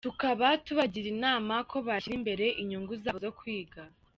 Tukaba 0.07 0.47
tubagira 0.65 1.07
inama 1.15 1.53
ko 1.69 1.77
bashyira 1.87 2.15
imbere 2.19 2.45
inyungu 2.61 2.93
zabo 3.03 3.19
zo 3.25 3.31
kwiga. 3.39 3.81